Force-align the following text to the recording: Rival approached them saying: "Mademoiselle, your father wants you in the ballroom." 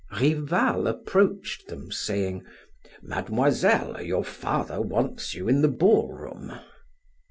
Rival 0.19 0.87
approached 0.87 1.67
them 1.67 1.91
saying: 1.91 2.43
"Mademoiselle, 3.03 4.01
your 4.01 4.23
father 4.23 4.81
wants 4.81 5.35
you 5.35 5.47
in 5.47 5.61
the 5.61 5.67
ballroom." 5.67 6.59